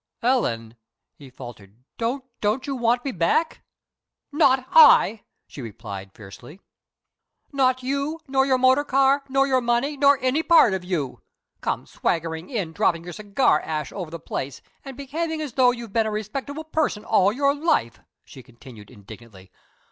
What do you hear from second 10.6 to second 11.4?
of you.